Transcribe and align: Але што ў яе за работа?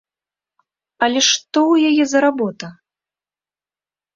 Але 1.07 1.19
што 1.29 1.59
ў 1.73 1.75
яе 1.91 2.03
за 2.15 2.19
работа? 2.27 2.67